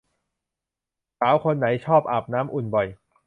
[1.19, 2.87] สาวคนไหนชอบอาบน้ำอุ่นบ่อย